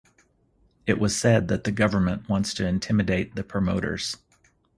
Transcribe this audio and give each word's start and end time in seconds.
It 0.87 0.97
was 0.99 1.15
said 1.15 1.47
that 1.49 1.63
the 1.63 1.71
government 1.71 2.27
wants 2.27 2.55
to 2.55 2.65
intimidate 2.65 3.35
the 3.35 3.43
promoters. 3.43 4.17